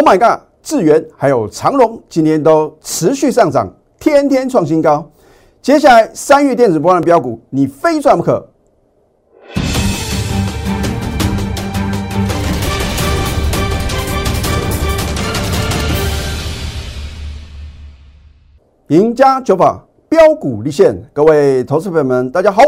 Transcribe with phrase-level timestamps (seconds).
[0.00, 0.42] Oh my god！
[0.62, 5.10] 智源还有长荣今天都持续上涨，天天创新高。
[5.60, 8.48] 接下来三月电子波段标股，你非赚不可。
[18.86, 22.62] 赢家九法标股立现，各位投资朋友们，大家好，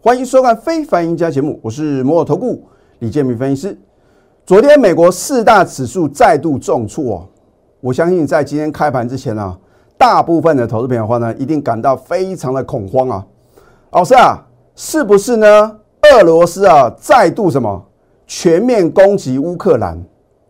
[0.00, 2.66] 欢迎收看《非凡赢家》节目，我是摩尔投顾
[3.00, 3.78] 李建明分析师。
[4.50, 7.22] 昨天美国四大指数再度重挫哦，
[7.80, 9.56] 我相信在今天开盘之前呢，
[9.96, 13.24] 大部分的投资朋友的话呢，一定感到非常的恐慌啊。
[13.92, 14.44] 老师啊，
[14.74, 15.76] 是不是呢？
[16.02, 17.80] 俄罗斯啊，再度什么
[18.26, 19.96] 全面攻击乌克兰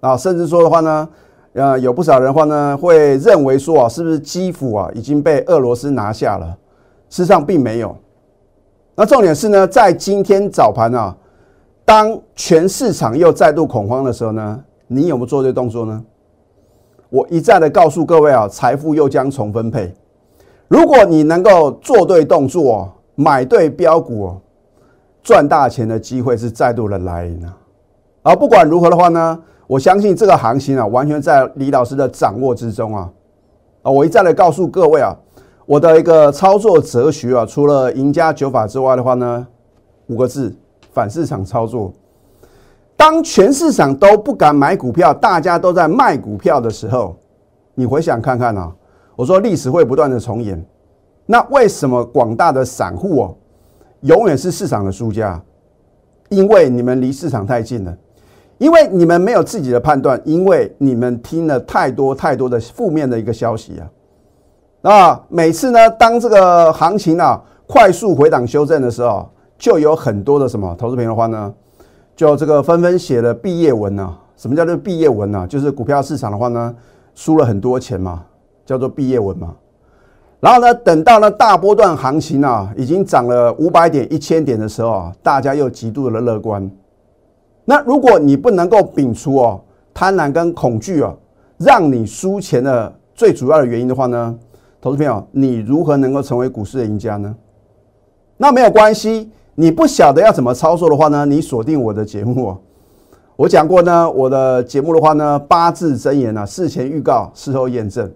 [0.01, 0.17] 啊？
[0.17, 1.06] 甚至说的话呢？
[1.53, 6.47] 呃，有不少人话呢，会认为说啊，是不是基辅啊已经被俄罗斯拿下了？
[7.11, 7.95] 事实上并没有。
[8.95, 11.14] 那重点是呢，在今天早盘啊，
[11.91, 16.01] 当全市场又再度恐慌的时候呢，你有没有做对动作呢？
[17.09, 19.92] 我一再的告诉各位啊，财富又将重分配。
[20.69, 24.33] 如果你能够做对动作，买对标股，
[25.20, 27.59] 赚大钱的机会是再度的来临啊！
[28.23, 29.42] 而不管如何的话呢？
[29.67, 33.11] 我相信这个行情啊，完全在李老师的掌握之中啊！
[33.83, 35.12] 啊，我一再的告诉各位啊，
[35.67, 39.45] 我的一个操作哲学啊，除了赢家九法之外的话呢，
[40.07, 40.55] 五个字：
[40.92, 41.92] 反市场操作。
[42.96, 47.16] 当全市场都不敢买股票，大家都在卖股票的时候，
[47.74, 48.72] 你回想看看啊，
[49.16, 50.62] 我说历史会不断的重演。
[51.27, 53.34] 那为什么广大的散户哦，
[54.00, 55.41] 永远是市场的输家？
[56.28, 57.96] 因为你们离市场太近了。
[58.58, 63.80] 因为你们没有自己的判断，因为你们听了太多太多的负面的一个消息
[64.83, 64.92] 啊！
[64.92, 69.30] 啊，每次呢，当这个行情啊快速回档修正的时候，
[69.61, 71.55] 就有很多的什么投资朋友的话呢，
[72.16, 74.19] 就这个纷纷写了毕业文啊。
[74.34, 75.47] 什么叫做毕业文呢？
[75.47, 76.75] 就是股票市场的话呢，
[77.14, 78.25] 输了很多钱嘛，
[78.64, 79.55] 叫做毕业文嘛。
[80.41, 86.68] 然后呢，等到呢大波段行情啊已经涨了五百点、一千点的时候啊，大家又极度的乐观。
[87.67, 89.61] 那如果你不能够摒除哦
[89.92, 91.14] 贪婪跟恐惧哦，
[91.58, 94.39] 让你输钱的最主要的原因的话呢，
[94.80, 97.36] 投资朋友，你如何能够成为股市的赢家呢？
[98.39, 102.56] 那没有关系，你不晓得要怎么操作的话呢，你锁定我的节目。
[103.36, 108.11] 我讲过呢，我的节目的话呢，八字真言啊，事前预告，事后验证。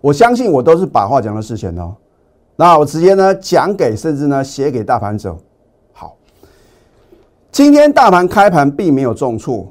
[0.00, 1.94] 我相信我都是把话讲到事前哦。
[2.56, 5.38] 那我直接呢讲给，甚至呢写给大盘走。
[5.92, 6.16] 好
[7.50, 9.66] 今天大盘开盘并没有重挫，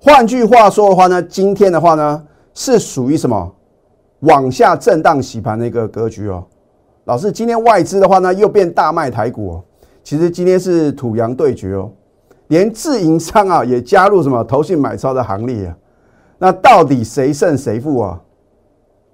[0.00, 2.22] 换句话说的话呢，今天的话呢
[2.54, 3.52] 是属于什么
[4.20, 6.44] 往下震荡洗盘的一个格局哦。
[7.04, 9.64] 老师，今天外资的话呢又变大卖台股哦，
[10.02, 11.90] 其实今天是土洋对决哦，
[12.48, 15.76] 连自营商啊也加入什么投信买超的行列啊。
[16.38, 18.20] 那到底谁胜谁负啊？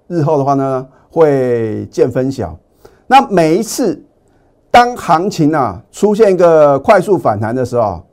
[0.07, 2.57] 日后的话呢会见分晓。
[3.07, 4.03] 那每一次。
[4.71, 8.03] 当行情啊出现一个快速反弹的时候，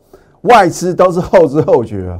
[0.40, 2.18] 外资都是后知后觉。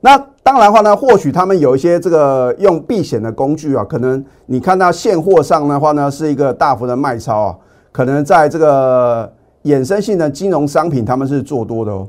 [0.00, 7.58] 那当然的话呢，或许他们有一些这个用避险的工具啊，可能你看到现货上的话呢是一个大幅的卖超啊，
[7.90, 9.30] 可能在这个
[9.64, 12.08] 衍生性的金融商品他们是做多的哦。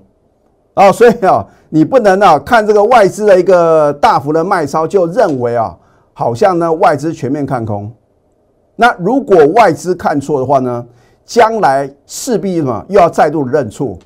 [0.75, 5.77] 啊，所以啊，你不能啊看这个外资的一个大幅的卖超就认为啊，
[6.13, 7.91] 好像呢外资全面看空。
[8.75, 10.85] 那如果外资看错的话呢？
[11.27, 13.97] 将来势必什么又要再度认错，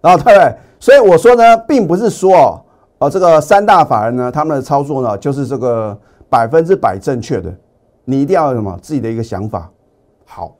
[0.00, 0.54] 啊，对不对？
[0.78, 2.64] 所以我说呢，并不是说
[2.98, 5.98] 哦，这个三大法人呢，他们的操作呢，就是这个
[6.28, 7.52] 百分之百正确的。
[8.04, 9.68] 你一定要什么自己的一个想法。
[10.24, 10.54] 好，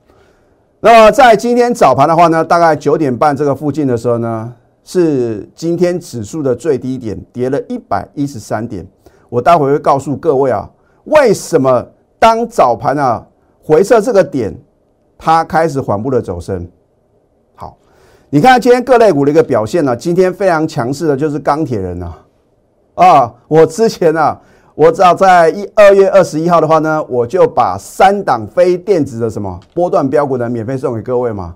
[0.81, 4.53] 那么在今天早盘的话呢，大概九点半这个附近的时候呢，
[4.83, 8.85] 是今天指数的最低点，跌了一百一十三点。
[9.29, 10.69] 我待会会告诉各位啊，
[11.05, 11.87] 为什么
[12.17, 13.25] 当早盘啊
[13.63, 14.53] 回撤这个点。
[15.23, 16.67] 它开始缓步的走升，
[17.53, 17.77] 好，
[18.31, 22.11] 你看今天各类股的一个表现呢，今天非常强势的就是钢铁人呐，
[22.95, 24.35] 啊，我之前呢，
[24.73, 31.55] 我只要在一二月二十一号的话呢，我就把三档非电子的什么波段标股呢免费送给各位嘛，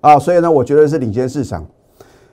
[0.00, 1.64] 啊，所以呢，我觉得是领先市场。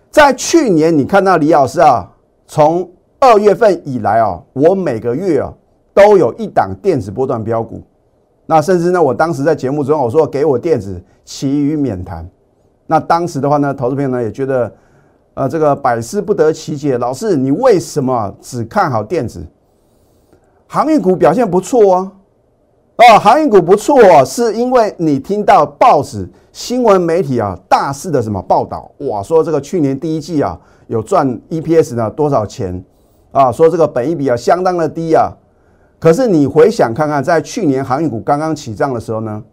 [0.10, 2.10] 在去年你看到李老师啊，
[2.48, 2.90] 从
[3.20, 5.54] 二月份以来啊，我每个月啊
[5.94, 7.82] 都有一档电子波段标股。
[8.46, 12.28] 那甚至呢，我当时在节目中我说给我电子，其余免谈。
[12.88, 14.72] 那当时的话呢，投资朋友呢也觉得，
[15.34, 16.98] 呃，这个百思不得其解。
[16.98, 19.44] 老师，你为什么只看好电子？
[20.68, 22.12] 航运股表现不错啊，
[22.98, 32.84] 哦，航运股不错哦，是因为你听到报纸、新闻媒体啊大肆的什么报道，哇，说这个去年第一季啊有赚 EPS 呢多少钱
[33.32, 35.32] 啊，说这个本益比啊相当的低啊。
[36.00, 39.44] 可是你回想看看，在去年航运股刚刚起涨的时候呢，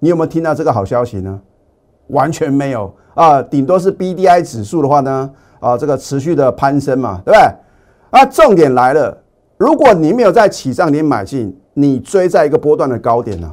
[0.00, 1.40] 你有没有听到这个好消息呢？
[2.08, 5.30] 完全没有啊，顶多是 B D I 指数的话呢，
[5.60, 7.40] 啊，这个持续的攀升嘛，对不对？
[8.10, 9.16] 啊，重点来了，
[9.64, 13.50] 如果你没有在起涨点买进，你追在一个波段的高点呢，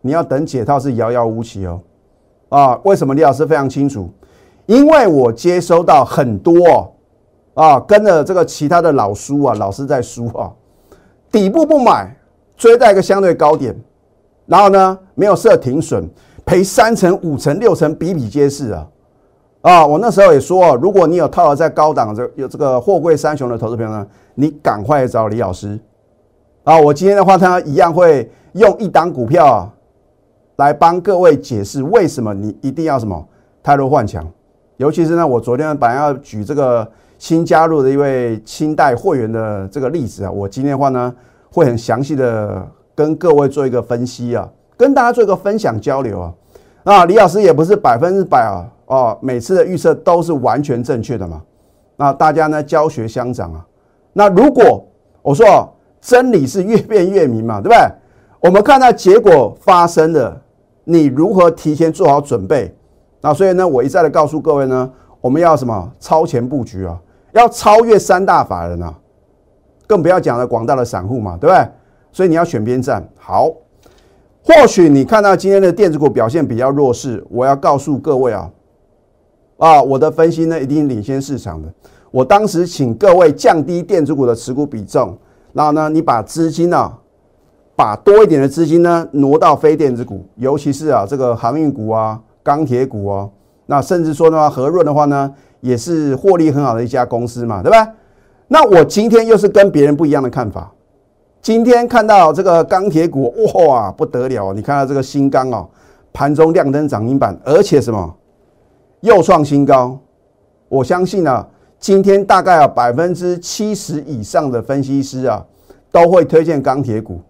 [0.00, 1.78] 你要等解套是遥遥无期哦。
[2.48, 4.08] 啊，为什么李老师非常清楚？
[4.64, 6.90] 因为我接收到很多
[7.52, 10.50] 啊，跟着这个其他的老叔啊，老师在输啊，
[11.30, 12.16] 底部不买，
[12.56, 13.78] 追在一个相对高点，
[14.46, 16.08] 然后呢，没有设停损，
[16.46, 18.88] 赔三成、五成、六成，比比皆是啊。
[19.62, 25.78] 啊，我那时候也说，如果你有套牢在高档这有这个货柜三雄的投资朋友呢，你赶快找李老师
[26.64, 26.78] 啊。
[26.78, 29.72] 我今天的话，他一样会用一档股票啊。
[30.56, 33.26] 来帮各位解释为什么你一定要什么
[33.62, 34.24] 泰弱换强，
[34.76, 36.86] 尤其是呢，我昨天本来要举这个
[37.18, 41.12] 新加入的一位清代会员的这个例子啊，我今天的话呢
[41.50, 42.64] 会很详细的
[42.94, 46.32] 跟各位做一个分析啊，跟大家做一个分享交流啊。
[46.84, 51.40] 那李老师也不是百分之百啊，哦，每次的预测都是完全正确的嘛。
[51.96, 53.66] 那大家呢教学相长啊。
[54.12, 54.86] 那如果
[55.22, 55.68] 我说哦
[56.00, 57.78] 真理是越辩越明嘛，对不对？
[58.40, 60.40] 我们看到结果发生的。
[60.84, 62.74] 你如何提前做好准备？
[63.20, 64.90] 那所以呢，我一再的告诉各位呢，
[65.20, 67.00] 我们要什么超前布局啊？
[67.32, 68.92] 要超越三大法人啊，
[69.86, 71.64] 更不要讲了广大的散户嘛，对不对？
[72.10, 73.08] 所以你要选边站。
[73.16, 73.48] 好，
[74.44, 78.50] 或许你看到今天的电子股表现比较弱势，我要告诉各位啊，
[79.62, 81.72] 啊，我的分析呢一定领先市场的。
[82.10, 85.16] 我当时请各位降低电子股的持股比重，
[85.52, 86.92] 然后呢，你把资金呢。
[87.74, 93.30] 把多一点的资金呢挪到非电子股，尤其是啊这个航运股啊、钢铁股哦，
[93.64, 97.88] 那甚至说的话，和润的话呢，也是获利很好的一家公司嘛，对吧？
[98.48, 100.70] 那我今天又是跟别人不一样的看法。
[101.40, 103.34] 今天看到这个钢铁股，
[103.66, 104.52] 哇，不得了！
[104.52, 105.66] 你看到这个新钢哦，
[106.12, 108.14] 盘中亮灯涨停板，而且什么
[109.02, 109.96] 又创新高。
[110.68, 111.46] 我相信呢，
[111.78, 115.44] 今天大概啊百分之七十以上的分析师啊，
[115.90, 117.20] 都会推荐钢铁股。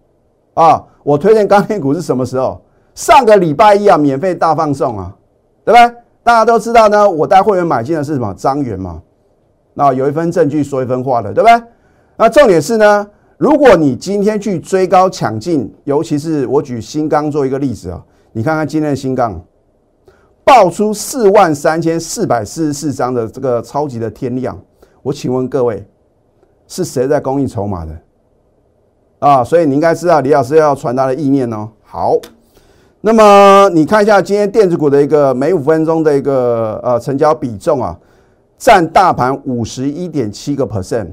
[0.53, 2.61] 啊，我推荐钢铁股是什么时候？
[2.95, 5.13] 上个礼拜一啊，免费大放送啊，
[5.65, 5.95] 对不对？
[6.23, 8.33] 大家都知道呢，我带会员买进的是什么？
[8.35, 9.01] 张元嘛。
[9.73, 11.61] 那有一份证据说一分话的，对不对？
[12.15, 17.99] 那重点是呢，如果你今天去追高抢进，尤其是我举新钢做一个例子啊，
[18.31, 19.41] 你看看今天的新钢
[20.43, 24.59] 爆出四万三千四百四十四张的这个超级的天量，
[25.01, 25.85] 我请问各位，
[26.67, 27.97] 是谁在供应筹码的？
[29.19, 31.69] 啊，所以你应该知道李老师要传达的意念哦。
[31.81, 32.17] 好，
[32.99, 37.97] 那么你看一下今天电子股的一个每五分钟的一个呃成交比重啊，
[38.57, 41.07] 占大盘五十一点七个 percent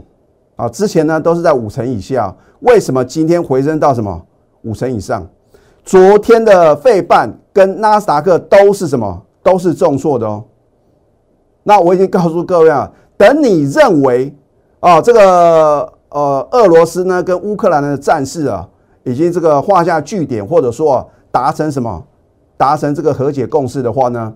[0.56, 4.20] 啊，之前呢都是在五成以下，为什么今天回升到什么
[4.62, 5.24] 五成以上？
[5.84, 9.22] 昨天的费半跟纳斯达克都是什么？
[9.42, 10.44] 都是重挫的哦。
[11.62, 14.34] 那我已经告诉各位啊，等你认为
[14.80, 15.92] 啊这个。
[16.12, 18.68] 呃，俄罗斯呢跟乌克兰的战事啊，
[19.04, 22.02] 已经这个画下句点，或者说达成什么，
[22.56, 24.34] 达成这个和解共识的话呢，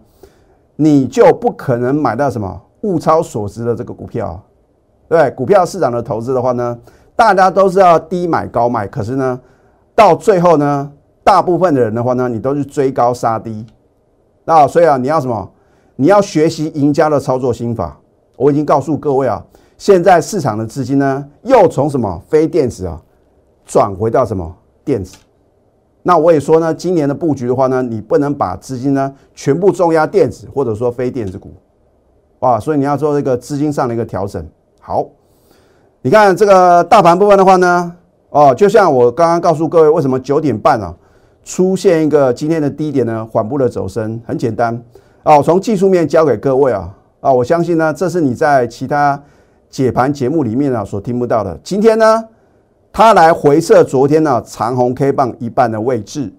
[0.77, 4.41] 你就不可能买到什么物超所值的这个股票，
[5.09, 6.79] 对股票市场的投资的话呢，
[7.17, 9.41] 大家都是要低买高卖，可是呢，
[9.97, 10.93] 到最后呢，
[11.25, 13.67] 大部分的人的话呢，你都是追高杀低，
[14.45, 15.51] 那所以啊，你要什么？
[15.97, 17.99] 你要学习赢家的操作心法。
[18.37, 19.45] 我已经告诉各位啊。
[19.77, 23.01] 现在市场的资金呢，又从什么非电子啊，
[23.65, 24.55] 转回到什么
[24.85, 25.17] 电子？
[26.03, 31.53] 那我也说呢，今年的布局的话呢，你不能把资金呢全部重压电子或者说非电子股，
[32.39, 34.47] 啊，所以你要做这个资金上的一个调整。
[34.81, 35.07] 好，
[36.03, 37.97] 你看这个大盘部分的话呢，
[38.31, 40.95] 哦，就像我刚刚告诉各位，为什么九点半啊
[41.45, 43.27] 出现一个今天的低点呢？
[43.31, 44.83] 缓步的走升，很简单
[45.23, 49.23] 哦，从技术面教给各位啊，啊，我相信呢，这是你在其他。
[49.71, 51.59] 解盘节目里面呢，所听不到的。
[51.65, 52.25] 今天呢，
[52.93, 56.33] 它来回测昨天呢长红 K 棒一半的位置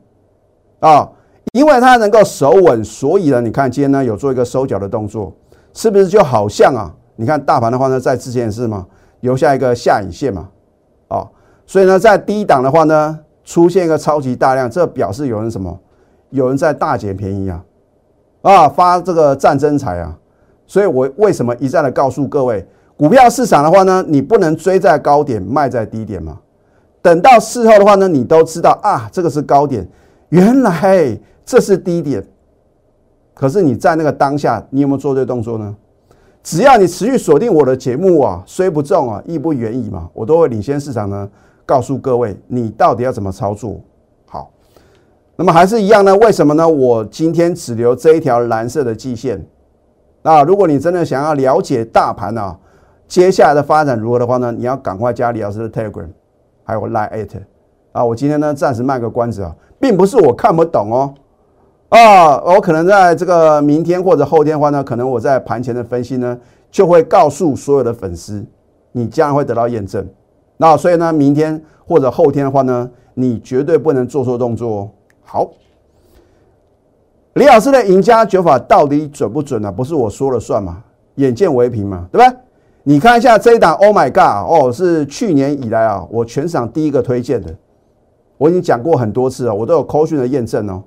[0.79, 1.09] 啊，
[1.51, 5.33] 因为它能够守稳，所以呢，你看今天呢有做一个收脚的动作，
[5.73, 6.95] 是不是就好像啊？
[7.17, 8.87] 你看大盘的话呢，在之前是吗？
[9.19, 10.47] 留下一个下影线嘛，
[11.09, 11.27] 啊，
[11.65, 15.79] 所以呢，在低档的话呢，出现一个超级大量，这表示有人什么？
[16.31, 17.63] 有人在大捡便宜啊，
[18.41, 20.17] 啊，发这个战争财啊，
[20.67, 22.67] 所以我为什么一再的告诉各位？
[22.97, 26.39] 股票市场的话呢，你不能追在高点卖在低点嘛。
[27.01, 29.87] 等到事后的话呢，你都知道啊，这个是高点，
[30.29, 32.25] 原来这是低点。
[33.33, 35.75] 可是你在那个当下，你有没有做对动作呢？
[36.41, 41.29] 只要你持续锁定我的节目啊，虽不中啊，亦不远矣嘛，我都会领先市场呢，
[41.65, 43.79] 告诉各位你到底要怎么操作。
[44.27, 44.51] 好，
[45.35, 46.15] 那么还是一样呢？
[46.17, 46.67] 为什么呢？
[46.67, 49.45] 我今天只留这一条蓝色的季线。
[50.21, 52.57] 那如果你真的想要了解大盘啊，
[53.07, 54.51] 接下来的发展如何的话呢？
[54.51, 56.09] 你要赶快加李老师的 Telegram，
[56.63, 57.35] 还有 Line It
[57.91, 58.03] 啊！
[58.03, 61.13] 我今天呢暂时卖个关子啊，并不是我看不懂哦，
[61.89, 66.35] 啊，我可能在这个明天或者后天的话呢，可能我在盘前的分析呢
[66.71, 68.43] 就会告诉所有的粉丝，
[68.91, 70.07] 你将会得到验证。
[70.57, 74.89] 那所以呢，明天或者后天的话呢，你绝对不能做错动作哦。
[75.23, 75.49] 好，
[77.33, 79.71] 李老师的赢家九法到底准不准呢？
[79.71, 80.83] 不是我说了算嘛？
[81.15, 82.37] 眼见为凭嘛，对不对？
[82.83, 84.47] 你看一下这一档，Oh my God！
[84.47, 87.53] 哦，是去年以来啊，我全场第一个推荐的。
[88.37, 90.83] 我已经讲过很多次了，我都有扣讯的验证哦。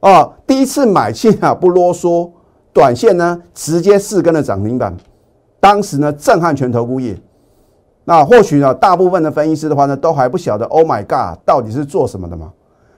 [0.00, 2.30] 哦，第一次买进啊，不啰嗦，
[2.72, 4.96] 短线呢直接四根的涨停板，
[5.60, 7.14] 当时呢震撼全投顾业。
[8.04, 12.52] 那或许呢，大部分的分析师的话呢，都还不晓得 Oh my God 到底是做什么的嘛。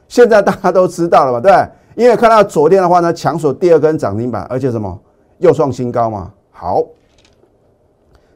[0.09, 1.53] 现在大家都知道了嘛，对？
[1.95, 4.99] 因为看到昨天的话呢，强锁第二根涨停板，而且什么
[5.39, 6.33] 又创新高嘛。
[6.51, 6.83] 好。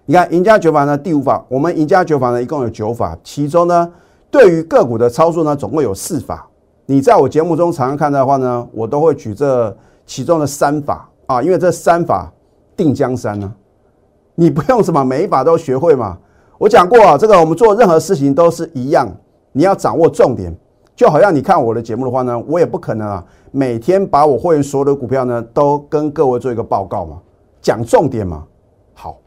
[0.07, 3.93] 你看赢家九法呢，第五法，我们赢家九法呢一共有九法，其中呢
[4.29, 6.49] 对于个股的操作呢总共有四法。
[6.87, 12.33] 你在我节目中常常看到的话呢，我都会举这其中的三法啊，因为这三法
[12.77, 13.53] 定江山呢，
[14.35, 16.19] 你不用什么每一法都学会嘛。
[16.61, 19.11] 我讲过啊，这个我们做任何事情都是一样，
[19.53, 20.55] 你要掌握重点。
[20.95, 27.17] 就好像你看我的节目的话呢，我也不可能啊每天把我会员所有的股票呢都跟各位做一个报告嘛，
[27.63, 28.45] 讲重点嘛。
[28.93, 29.19] 好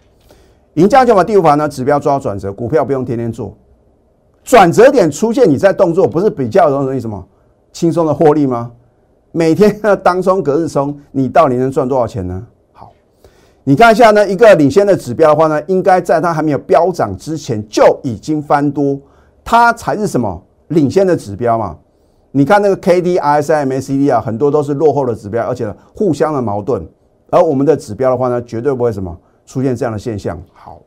[0.76, 3.58] 赢家就把第五法呢，指标抓转折，股票不用天天做，
[4.44, 7.26] 转折点出现你在动作，不是比较容易什么
[7.72, 8.72] 轻松的获利吗？
[9.32, 12.46] 每天当冲隔日冲，你到底能赚多少钱呢？
[13.64, 19.00] 你看一下呢，一个领先的指标的话呢，应该在它还没有飙涨之前就已经翻多，
[19.44, 21.78] 它才是什么领先的指标嘛？
[22.32, 26.88] 你看那个 K D R S I M A C D 啊，很多都是落后的指标，而且互相的矛盾，
[27.30, 29.18] 而我们的指标的话呢，绝对不会什么。
[29.46, 30.82] 出现这样的现象，好，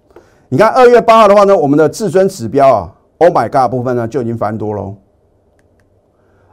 [0.48, 4.94] 你看二月八号的话呢，我们的至尊指标啊，Oh my God 部分呢就已经翻多喽。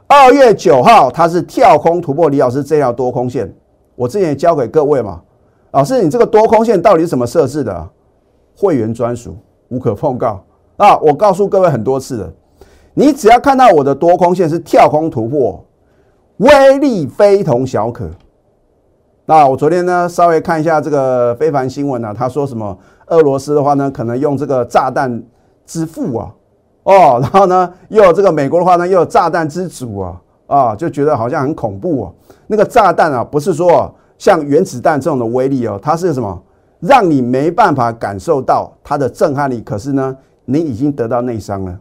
[0.06, 3.50] 二月九号它是跳空突破李老师这条多空线，
[3.96, 5.22] 我之前也教给各位嘛，
[5.74, 7.88] 老师你这个多空线到底是怎么设置的？
[8.56, 9.36] 会员专属，
[9.70, 10.40] 无可奉告
[10.76, 10.96] 啊！
[10.98, 12.32] 我告诉各位很多次了，
[12.94, 15.64] 你只要看到我的多空线是跳空突破，
[16.36, 18.08] 威力非同小可。
[19.26, 22.78] 那我昨天呢，稍微看一下这个非凡新闻呢，他说什么？
[23.06, 25.20] 俄罗斯的话呢，可能用这个炸弹
[25.66, 26.32] 之父啊，
[26.84, 32.14] 哦，然后呢，又有这个美国的话呢，又有炸弹之主啊，啊，就觉得好像很恐怖哦。
[32.46, 36.42] 那个炸弹啊，不是说像原子弹这种的威力哦，它是什么？
[36.80, 41.80] 让你没办法感受到它的震撼力，可是呢，你已经得到内伤了，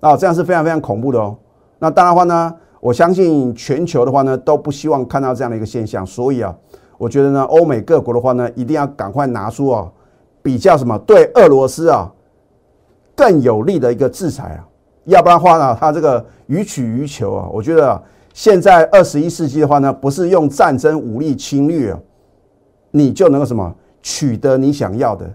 [0.00, 1.36] 啊，这样是非常非常恐怖的哦。
[1.78, 2.54] 那当然话呢。
[2.80, 6.56] 我相信全球的话呢，都不希望看到这样的一个现象，所以啊，
[6.96, 9.90] 我觉得呢，欧美各国的话呢，一定要赶快拿出啊，
[10.42, 12.08] 比较什么对俄罗斯啊
[13.16, 14.62] 更有利的一个制裁啊，
[15.06, 18.00] 要不然的话呢，它这个予取予求啊，我觉得
[18.38, 21.92] 现在二十一世纪的话呢，不是用战争武力侵略，
[22.92, 25.28] 你就能够什么取得你想要的，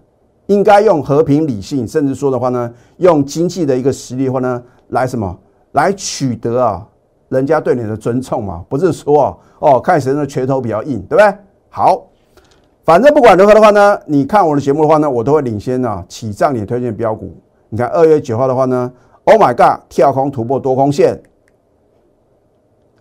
[0.46, 5.38] 应该用和平理性，甚至说的话呢，用经济的一个实力的话呢，来什么
[5.74, 6.88] 来取得啊。
[7.28, 11.38] 人家对你的尊重嘛，不是说哦，看谁的拳头比较硬，对不对？
[11.68, 12.04] 好，
[12.86, 17.36] 反正不管如何的话呢，你看我的节目的话呢，我都会领先啊，起涨点推荐标股。
[17.68, 18.90] 你看二月九号的话呢
[19.26, 21.22] ，Oh my God，跳空突破多空线，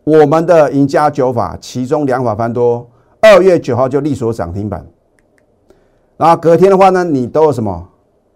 [0.04, 2.88] 我们的赢家九法，其中两法翻多，
[3.21, 4.85] 二月九号就力所涨停板。
[6.16, 7.88] 然后隔天的话呢，你都有什么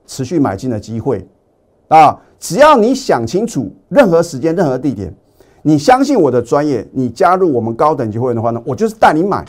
[0.06, 1.26] 持续买进的机会
[1.88, 2.18] 啊？
[2.38, 5.14] 只要你想清楚，任何时间、任何地点。
[5.62, 9.44] 你相信我的专业，你加入我们高等级会员的话呢，我就是带你买，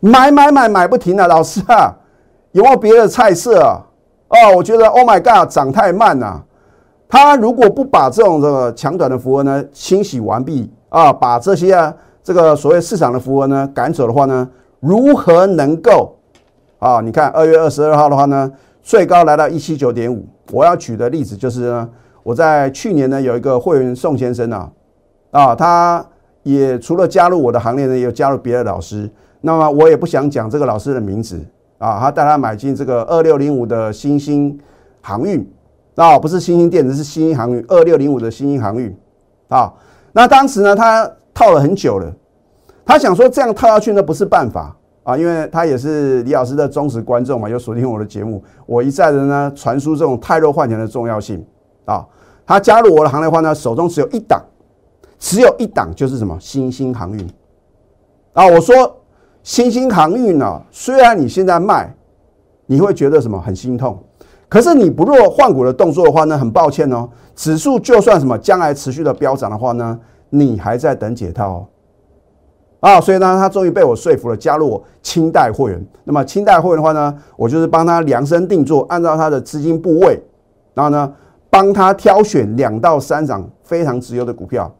[0.00, 1.26] 买买买买不停啊！
[1.26, 1.94] 老师啊，
[2.52, 3.80] 有没有别的菜色啊？
[4.28, 6.44] 哦，我觉得 Oh my God，涨太慢了。
[7.08, 14.48] 他如果不把这种这个强短的符文呢清洗完毕啊，把这些啊这个所谓市场的符文呢赶走的话呢，
[14.80, 16.16] 如何能够
[16.78, 17.02] 啊？
[17.02, 18.50] 你看二月二十二号的话呢，
[18.82, 20.26] 最高来到一七九点五。
[20.52, 21.86] 我要举的例子就是呢，
[22.22, 24.72] 我在去年呢有一个会员宋先生啊。
[25.32, 26.02] 啊，他
[26.44, 29.10] 也除了加入我的行列呢，也有加入别的老师。
[29.42, 31.38] 那么我也不想讲这个老师的名字
[31.76, 32.00] 啊。
[32.00, 34.58] 他带他买进这个二六零五的新兴
[35.02, 35.46] 航运
[35.94, 38.96] 啊，不是新兴电子，是新兴航运二六零五的新兴航运
[39.48, 39.70] 啊。
[40.16, 42.10] 那当时呢，他套了很久了，
[42.86, 44.74] 他想说这样套下去呢不是办法。
[45.02, 51.44] 啊，因为他也是李老师的忠实观众嘛，有锁定我的节目，我一再的呢传输这种泰弱换强的重要性。
[51.84, 52.04] 啊。
[52.46, 54.42] 他加入我的行列的话呢，手中只有一档，
[55.18, 57.28] 只有一档就是什么新兴航运。
[58.32, 58.46] 啊。
[58.46, 58.96] 我说
[59.42, 61.94] 新兴航运呢，虽然你现在卖，
[62.64, 64.02] 你会觉得什么很心痛，
[64.48, 69.98] 可是你不做换股的动作的话呢，很抱歉哦，指数就算什么将来持续的飙涨的话呢，
[70.30, 71.66] 你还在等解套哦。
[72.80, 75.84] 啊，所以呢，他终于被我说服了，加入我清代会员。
[76.04, 80.22] 那么清代会员的话呢，我就是帮他量身定做，按照他的资金部位，
[80.74, 81.12] 然后呢，
[81.50, 84.72] 帮他挑选两到三涨非常值优的股票。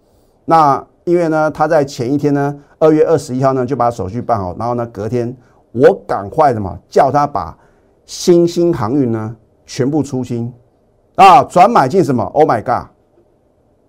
[0.45, 5.35] 那因为呢，他在前一天呢，二月二十一号呢就把手续办好，然后呢，隔天
[5.73, 7.57] 我赶快的嘛，叫他把
[8.05, 9.35] 新兴航运呢
[9.67, 10.51] 全部出清
[11.17, 12.87] 啊，转买进什么？Oh my god！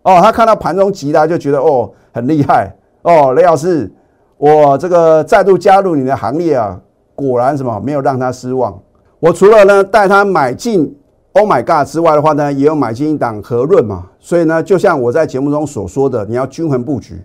[0.01, 3.91] 哦，他看到盘中急拉就觉得哦很厉害哦，雷老师。
[4.37, 6.79] 我这个再度加入你的行列啊，
[7.15, 8.79] 果然什么没有让他失望。
[9.19, 10.95] 我除了呢带他买进
[11.33, 14.05] Oh my God 之外的话呢，也有买进一档和润嘛。
[14.19, 17.19] 所以呢，就像我在节目中所说的，你要均衡布局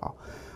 [0.00, 0.10] 啊。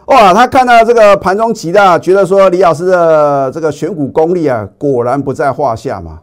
[0.07, 6.21] 哇，他看到这个盘中急的，觉得说李老师的这个选股功力啊，果然不在话下嘛。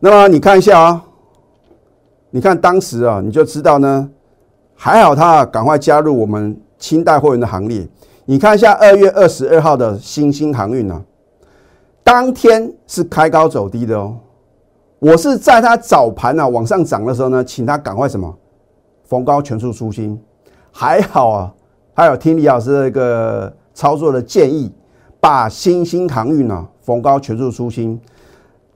[0.00, 1.04] 那么你看一下啊，
[2.30, 4.08] 你看当时啊，你就知道呢，
[4.76, 7.86] 还好他赶快加入我们清代会员的行列。
[8.24, 11.02] 你看一下二月二十二号的新兴航运呢，
[12.04, 14.16] 当天是开高走低的哦。
[15.00, 18.32] 我是在它早盘啊往上涨的时候呢，请他赶快什么
[19.04, 20.16] 逢高全数出清。
[20.70, 21.52] 还好啊，
[21.94, 24.72] 还有听李老师的一个操作的建议，
[25.18, 28.00] 把新兴航运呢逢高全数出清，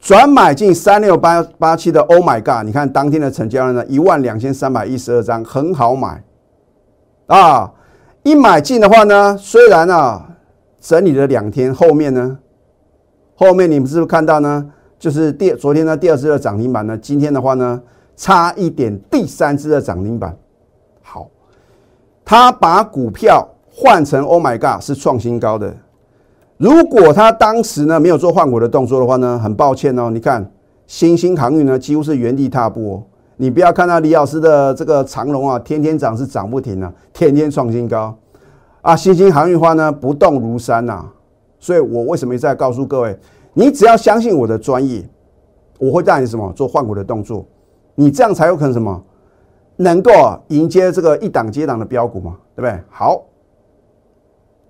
[0.03, 2.67] 转买进三六八八七的 Oh my God！
[2.67, 6.25] 你看当天的成交量呢一万两千三百一十二张，很好买
[7.29, 7.73] 啊。
[8.25, 10.29] 一买进的话呢，虽然啊
[10.81, 12.37] 整理了两天，后面呢，
[13.37, 14.73] 后面你们是不是看到呢？
[14.99, 17.81] 就是第昨天呢第二次的涨停板呢，今天的话呢
[18.17, 20.37] 差一点第三次的涨停板。
[21.01, 21.31] 好，
[22.25, 25.73] 他把股票换成 Oh my God 是创新高的。
[26.63, 30.49] 如果他当时呢没有做换股的动作的话呢，很抱歉哦，你看
[30.87, 33.03] 新兴航运呢几乎是原地踏步哦。
[33.37, 38.17] 你不要看到李老师的这个长龙啊，天天涨是涨不停啊，天天创新高
[38.81, 38.95] 啊。
[38.95, 41.05] 新兴航运化呢不动如山呐，
[41.59, 43.19] 所以我为什么一再告诉各位，
[43.55, 45.05] 你只要相信我的专业，
[45.81, 47.45] 我会带你什么做换股的动作，
[47.97, 49.03] 你这样才有可能什么
[49.75, 50.13] 能够
[50.47, 52.81] 迎接这个一档接档的标股嘛，对不对？
[52.89, 53.21] 好，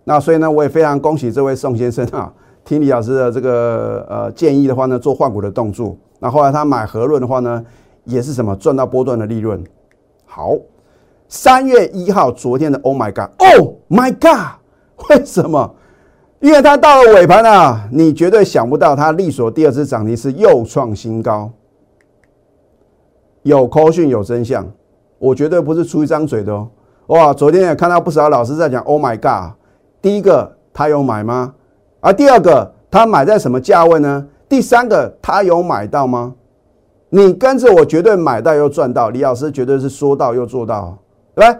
[0.04, 2.32] 那所以呢，我也非常恭喜这位宋先生啊，
[2.64, 5.96] 听李老师的这个呃建议的话呢，做换股的动作。
[6.18, 7.64] 那后来他买和润的话呢？
[8.04, 9.62] 也是什么赚到波段的利润？
[10.26, 10.56] 好，
[11.28, 14.58] 三月一号，昨天的 Oh my God，Oh my God，
[15.08, 15.72] 为什么？
[16.40, 21.48] 因为它到了尾盘啊，你绝对想不到，它力所第二次涨停是又创新高。
[23.42, 24.68] 有口讯有真相，
[25.20, 26.68] 我绝对不是出一张嘴的哦。
[27.06, 29.52] 哇，昨天也看到不少老师在讲 Oh my God，
[30.02, 31.54] 第一个他有买吗？
[32.00, 34.26] 而第二个他买在什么价位呢？
[34.48, 36.34] 第三个他有买到吗？
[37.08, 40.98] 你跟着我绝对买到又赚到，李老师绝对是说到又做到，
[41.34, 41.58] 对吧？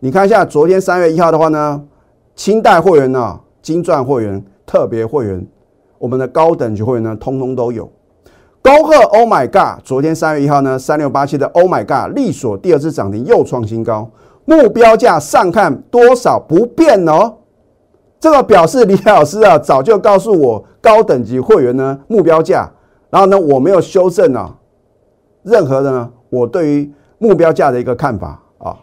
[0.00, 1.82] 你看一下昨天三月一号的话呢，
[2.34, 5.46] 清代会员呢、金钻会员、特别会员，
[5.98, 7.88] 我们的高等级会员呢，通通都有。
[8.60, 9.84] 高贺 Oh my God！
[9.84, 14.10] 昨天三月一号呢，三六八七的 Oh my God 力所第二次涨停又创新高，
[14.46, 17.34] 目标价上看多少不变哦。
[18.24, 22.66] 这个表示李老师啊早就告诉我高等级会员呢目标价，
[23.10, 24.56] 然后呢我没有修正啊。
[25.42, 28.78] 任何的呢，我对于目标价的一个看法啊，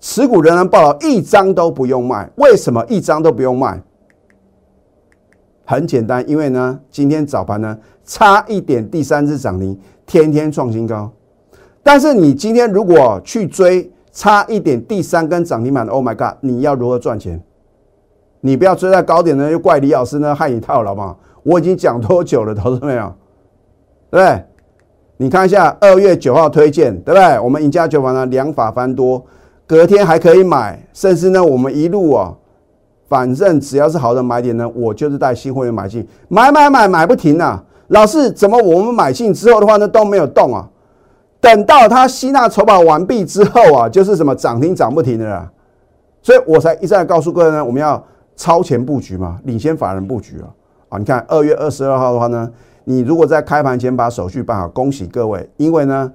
[0.00, 2.28] 持股仍然报了一张都不用卖。
[2.34, 3.80] 为什么一张都不用卖？
[5.64, 11.08] 很简单，因为呢，今天早盘呢差一点第三次涨停，天天创新高。
[11.80, 16.38] 但是你今天如果去追差一点第三根涨停板的，Oh my God！
[16.40, 17.40] 你要如何赚钱？
[18.40, 21.16] 你不要追在高点呢，又怪李老师呢害你套牢嘛？
[21.42, 23.12] 我已经讲多久了，投资没有？
[24.10, 24.44] 对不对？
[25.16, 27.38] 你看一下二月九号推荐，对不对？
[27.40, 29.22] 我们赢家酒坊呢两法翻多，
[29.66, 32.34] 隔天还可以买，甚至呢我们一路啊，
[33.08, 37.62] 反正只要是好的买点呢，我就是带新会员买进，买买买买不停啊！
[37.88, 40.68] 老是怎么我们买进之后的话呢都没有动啊？
[41.40, 45.50] 等到它吸纳筹码完毕之后啊，就是什么涨停涨不停的啦，
[46.22, 48.02] 所以我才一再告诉各位呢，我们要
[48.40, 50.48] 超前布局嘛，领先法人布局啊！
[50.88, 52.50] 啊，你看二月二十二号的话呢。
[52.84, 55.48] 你如果在开盘前把手续办好，恭喜各位！
[55.58, 56.10] 因为呢，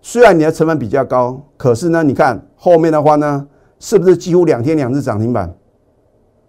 [0.00, 3.46] 虽然你的成本比较高，可是呢，你看后面的话呢，
[3.78, 5.54] 是不是几乎两天两日涨停板？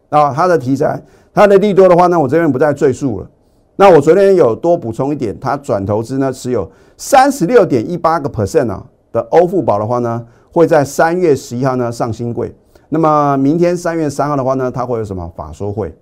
[0.10, 3.30] 啊，它的题材它的利多的话呢，我这边不再赘述了。
[3.76, 12.56] 那我昨天有多补充一点，它转投资呢持有三十六点一八个 percent 啊的欧富宝的话呢，会在三月十一号呢上新贵。
[12.94, 15.96] 那么明天三月三号的话呢，它会有什么法说会？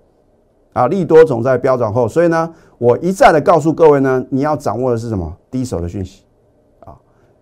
[0.72, 5.32] 啊，利多总在飙涨后，所以呢，我一再的告诉各位呢，你要掌握的是什么？
[5.52, 6.24] 第一手的讯息
[6.80, 6.94] 啊，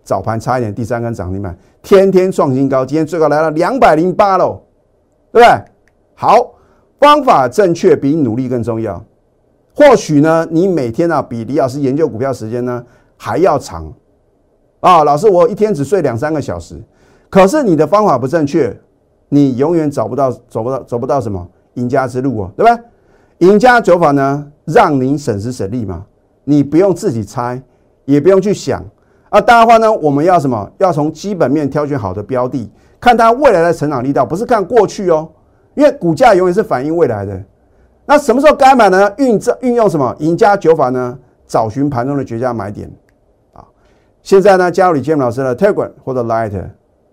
[0.05, 4.61] 早盘差一点第三根涨停板，天天创新高，今天最高来了两百零八喽，
[5.33, 5.65] 对不对？
[6.15, 6.53] 好，
[7.01, 9.03] 方法正确比努力更重要。
[9.75, 12.85] 或许呢，你每天啊比李老师研究股票时间呢
[13.17, 13.91] 还要长
[14.81, 15.05] 啊。
[15.05, 16.83] 老师，我一天只睡两三个小时，
[17.31, 18.75] 可是你的方法不正确，
[19.29, 22.79] 你永远找不到走不到走不到什么赢家之路哦，对吧？
[23.39, 26.05] 赢家走法呢，让您省时省力嘛，
[26.45, 27.63] 你不用自己猜，
[28.05, 28.85] 也不用去想
[29.31, 29.41] 啊。
[29.41, 30.71] 当然话呢，我们要什么？
[30.79, 35.29] 要从基本面挑选好的标的，看它未来的成长力道，不是看过去哦。
[35.75, 37.41] 因为股价永远是反映未来的。
[38.05, 39.13] 那什么时候该买呢？
[39.19, 41.17] 运这运用什么赢家九法呢？
[41.47, 42.91] 找寻盘中的绝佳买点
[43.53, 43.63] 啊。
[44.23, 46.61] 现在呢，加入李建老师的 Telegram 或者 Light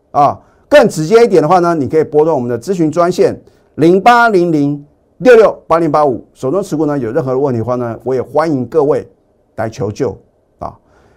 [0.09, 3.39] 啊，更直接一点的话呢，你可以拨通我们的咨询专线
[3.75, 4.85] 零八零零。
[5.19, 9.09] 六六八零八五，手中持股呢有任何的问题的话呢，我也欢迎各位
[9.55, 10.11] 来求救
[10.59, 10.75] 啊！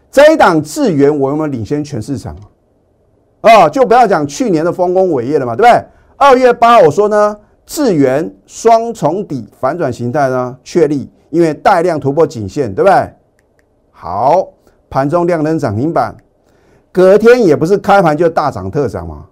[0.09, 2.37] 这一档智源，我们领先全市场
[3.41, 5.85] 啊，就不要讲去年的丰功伟业了嘛，对不对？
[6.17, 13.13] 二月八号我说呢，智源双重底反转形态呢确立，因为带量突破颈线，对不对？
[13.91, 14.47] 好，
[14.89, 16.17] 盘中亮灯涨停板，
[16.93, 19.27] 隔天也不是开盘就大涨特涨嘛。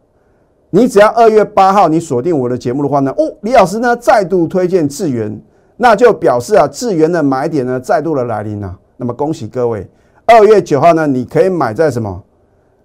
[0.76, 5.40] 你只要二月八号你锁定我的节目的话呢，哦，李老师呢再度推荐智源，
[5.78, 8.78] 那就表示啊智源的买点呢再度的来临了。
[8.98, 9.88] 那么恭喜各位，
[10.26, 12.22] 二月九号呢你可以买在什么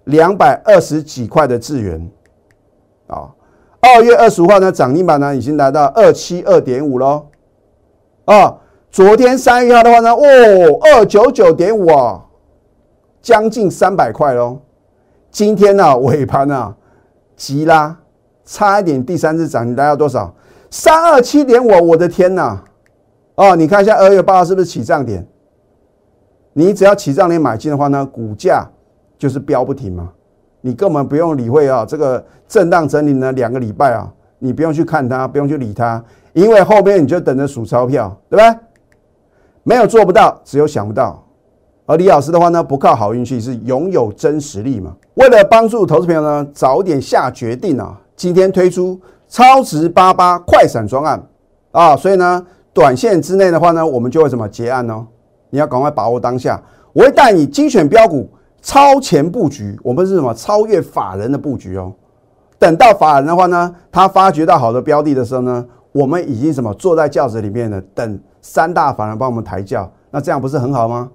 [0.04, 2.10] 两百二十几块的智源
[3.08, 3.28] 啊，
[3.82, 7.26] 二月二十五号呢涨停板呢已经来到二七二点五喽
[8.24, 8.56] 啊，
[8.90, 12.24] 昨天三月号的话呢，哦二九九点五啊，
[13.20, 14.60] 将近三百块喽，
[15.30, 16.74] 今天呢尾盘呢。
[17.42, 17.98] 急拉，
[18.44, 20.32] 差一点第三次涨停，大概多少？
[20.70, 22.62] 三二七点五，我的天哪！
[23.34, 25.26] 哦，你看一下二月八号是不是起涨点？
[26.52, 28.64] 你只要起涨点买进的话呢，股价
[29.18, 30.12] 就是飙不停嘛。
[30.60, 36.00] 你根本不用理会啊，这个震荡整理呢两个礼拜啊，你不用去看它，不用去理它，
[36.34, 38.60] 因为后面你就等着数钞票，对不对？
[39.64, 41.21] 没有做不到，只有想不到。
[41.84, 44.94] 而李老师的话呢，不靠好运气，是拥有真实力嘛？
[45.14, 51.20] 为了帮助投资朋友呢，早点下决定啊，今天推出超值八八快闪专案
[51.72, 55.06] 啊，所以呢，短线之内的话呢，我们就会什么结案哦？
[55.50, 58.30] 你要赶快把握当下，我会带你精选标股，
[58.62, 60.32] 超前布局，我们是什么？
[60.34, 61.92] 超越法人的布局哦。
[62.58, 67.80] 等到法人的话呢，他发掘到好的标的的时候呢，我们已经什么坐在轿子里面了？
[67.92, 71.10] 等三大法人帮我们抬轿，那这样不是很好吗？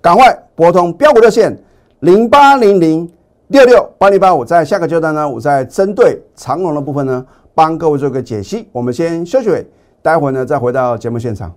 [0.00, 1.56] 赶快拨通标股热线
[2.00, 3.10] 零八零零
[3.48, 8.68] 六六八零八五，在下个阶段呢，我再针对长龙的部分呢，帮各位做个解析。
[8.72, 9.66] 我们先休息会，
[10.02, 11.52] 待会呢再回到节目现场。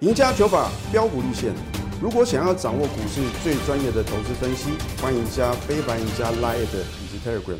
[0.00, 1.52] 赢家九法标股立线，
[2.00, 4.70] 如果想要掌握股市最专业的投资分析，
[5.02, 7.58] 欢迎加非凡、赢家 Line 以及 Telegram。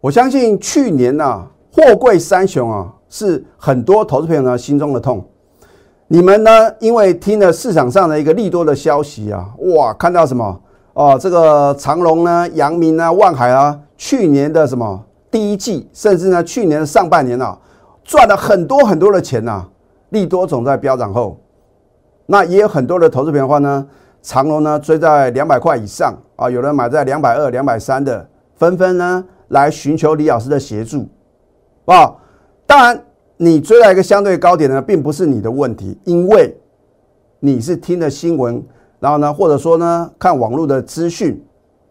[0.00, 5.28] 我相信去年呐，货柜三雄啊，是很多投资朋友呢心中的痛。
[6.08, 6.50] 你们呢？
[6.80, 10.60] 因为听了市场上的一个利多的消息啊，哇，看到什么？
[10.92, 17.58] 哦，这个长隆呢、阳明啊、万海啊，去年的什么第一季，甚至呢去年上半年啊，
[18.04, 19.64] 赚了很多很多的钱呐。
[20.10, 21.40] 利多总在飙涨后，
[22.26, 23.84] 那也有很多的投资品的话呢，
[24.22, 31.08] 长隆呢追在两百块以上啊，有人买在两百二、两百三的，纷纷呢来寻求李老师的协助，
[31.86, 32.14] 啊，
[32.66, 33.02] 当然。
[33.36, 36.56] 你追到一个相对高点呢，并不是你的问题，因为
[37.40, 38.64] 你是听了新闻，
[39.00, 41.44] 然后呢，或者说呢，看网络的资讯，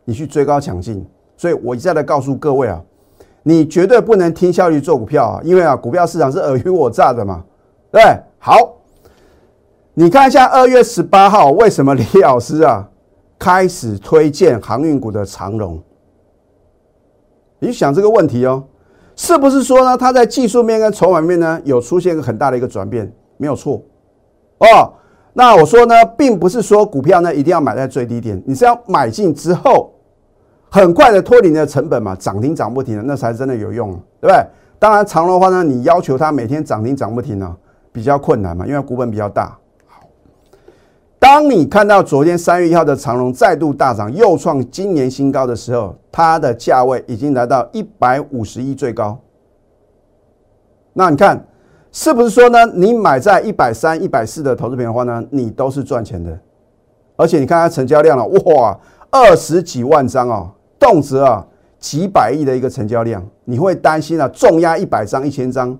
[0.05, 1.05] 你去追高抢进。
[1.35, 2.81] 所以我一再的告诉各位啊，
[3.43, 7.43] 你绝对不能听效率做股票啊，因为啊，股票市场是尔虞我诈的嘛，
[7.91, 8.01] 对
[8.39, 8.77] 好，
[9.93, 12.89] 你看一下二月十八号，为什么李老师啊
[13.37, 15.81] 开始推荐航运股的长荣？
[17.59, 18.63] 你想这个问题哦。
[19.23, 19.95] 是不是说呢？
[19.95, 23.09] 它在技术面跟筹码面呢有出现一个很大的一个转变？
[23.37, 23.81] 没有错
[24.57, 24.91] 哦。
[25.31, 29.93] 那我说呢，并不是说股票呢一定要买在最低点，你是要买进之后
[30.69, 34.45] 很快的脱离你的成本嘛，涨停涨不停的，那才真的有用，对不对？
[34.77, 37.55] 当然长的话呢，你要求它每天涨停涨不停呢，
[37.93, 39.57] 比较困难嘛，因为股本比较大。
[41.23, 49.17] 当你看到昨天三月一号的长龙再度大涨，又创今年新高的时候，它的价位已经来到一百五十亿最高。
[50.91, 51.47] 那你看
[51.93, 52.65] 是不是说呢？
[52.73, 56.37] 你买在一百三、一百四的投资品的话呢，你都是赚钱的。
[57.15, 58.77] 而且你看它成交量了，哇，
[59.09, 61.47] 二十几万张哦，动辄啊
[61.79, 65.79] 几百亿的一个成交量，你会担心啊重压一百张、一千张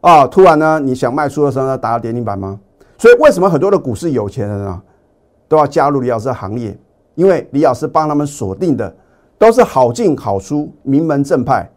[0.00, 2.58] 啊，突然呢你想卖出的时候呢打到跌停板吗？
[2.98, 4.82] 所以为什么很多的股市有钱人啊
[5.46, 6.76] 都要加入李老师的行列？
[7.14, 8.94] 因为李老师帮他们锁定的
[9.38, 11.68] 都是好进好出、名门正派，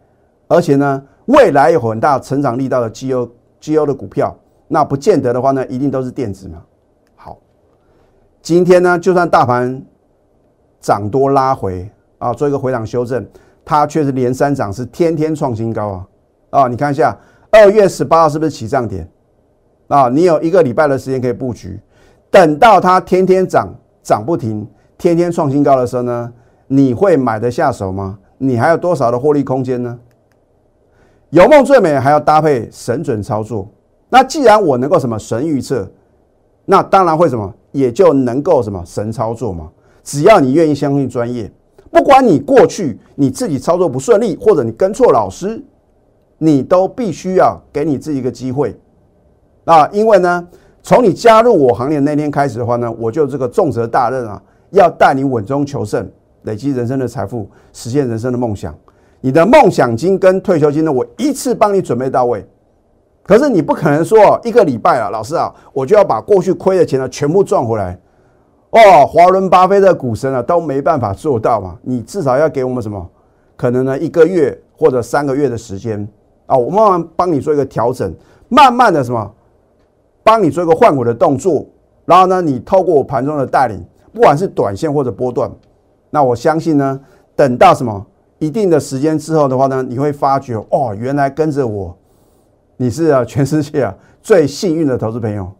[0.48, 4.36] 而且呢未来有很大成长力道的绩优绩优的股票，
[4.68, 6.62] 那不见得的话呢，一定都是电子嘛。
[7.14, 7.38] 好，
[8.40, 9.80] 今天呢就算大盘
[10.80, 13.24] 涨多拉回啊，做一个回档修正，
[13.64, 16.06] 它却是连三涨，是天天创新高啊
[16.50, 16.68] 啊！
[16.68, 17.16] 你看一下
[17.50, 19.08] 二月十八号是不是起涨点？
[19.92, 21.78] 啊，你有一个礼拜的时间可以布局，
[22.30, 23.68] 等到它天天涨
[24.02, 26.32] 涨不停，天天创新高的时候呢，
[26.66, 28.18] 你会买得下手吗？
[28.38, 29.98] 你还有多少的获利空间呢？
[31.28, 33.68] 有梦最美，还要搭配神准操作。
[34.08, 35.86] 那既然我能够什么神预测，
[36.64, 39.70] 那当然会什么，也就能够什么神操作嘛。
[40.02, 41.52] 只要你愿意相信专业，
[41.90, 45.62] 不管你过去你自己操作不顺利，或者你跟错老师，
[46.38, 48.74] 你都必须要给你自己一个机会。
[49.64, 50.48] 啊，因为呢，
[50.82, 56.10] 从你加入我行列那天开始的话呢，我就这个重责大任啊，要带你稳中求胜，
[56.42, 58.74] 累积人生的财富，实现人生的梦想。
[59.20, 62.44] 你的梦想金跟退休金呢，我一次帮你准备到位。
[63.22, 67.96] 可是你不可能说一个礼拜啊，老师啊，我就要把过去亏的钱呢全部赚回来。
[68.70, 71.78] 哦，华伦巴菲特股神啊都没办法做到嘛。
[71.82, 73.08] 你至少要给我们什么？
[73.56, 76.04] 可能呢一个月或者三个月的时间
[76.46, 78.12] 啊，我慢慢帮你做一个调整，
[78.48, 79.30] 慢慢的什么？
[80.22, 81.66] 帮你做一个换股的动作，
[82.04, 83.82] 然后呢，你透过我盘中的带领，
[84.12, 85.50] 不管是短线或者波段，
[86.10, 87.00] 那我相信呢，
[87.34, 88.06] 等到什么
[88.38, 91.96] 一定的时间之后的话呢，你会发觉哦，原来跟着我，
[92.76, 95.50] 你是啊全世界啊最幸运的投资朋友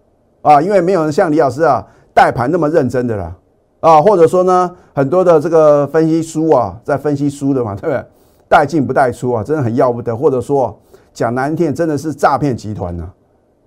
[0.42, 3.36] 啊，因为没有人像李老师啊带盘那么认真的啦
[3.80, 8.04] 啊，或者说呢，很多的这个分析书啊在分析书的嘛，对不对？
[8.48, 10.78] 带进不带出啊，真的很要不得，或者说
[11.14, 13.02] 讲难听，真的是诈骗集团呢。
[13.02, 13.14] 啊，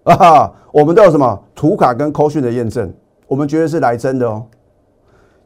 [0.06, 2.94] 啊哈我们都有什么图卡跟扣讯的验证，
[3.28, 4.46] 我们绝对是来真的哦。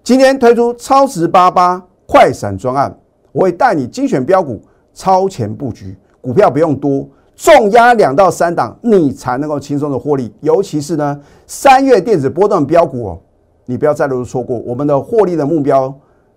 [0.03, 2.93] 今天推出超值八八快闪专案，
[3.31, 4.61] 我会带你精选标股，
[4.93, 10.33] 超前布局，股票不用多，重压两到三档，你才能够轻松的获利。
[10.41, 11.17] 尤其是呢，
[11.47, 13.19] 三月电子波段标股哦，
[13.65, 14.59] 你不要再度错过。
[14.59, 15.93] 我们的获利的目标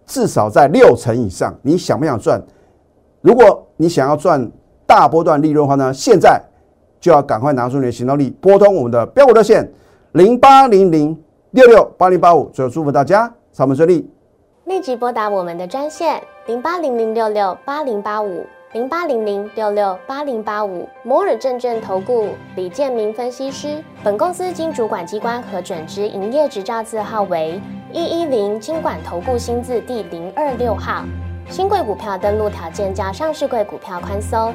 [0.07, 2.41] 至少在六成以上，你想不想赚？
[3.21, 4.49] 如果你想要赚
[4.87, 6.41] 大波段利润的话呢，现在。
[7.03, 9.69] 就要赶快拿出你的行动力，拨通我们的标股热线
[10.13, 12.49] 零八零零六六八零八五。
[12.51, 14.09] 最后祝福大家上门顺利，
[14.67, 23.83] 立即拨打我们的专线零八零零六六八零八五零八零零六六八零八五摩尔证券投顾李建明分析师。
[24.05, 27.61] 本公司经主管机关核准之营业执照字号为
[27.93, 31.03] 一一零金管投顾新字第零二六号。
[31.51, 34.55] 新贵股票登录条件较上市贵股票宽松。